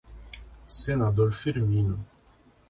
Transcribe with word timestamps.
Senador 0.65 1.31
Firmino 1.31 2.03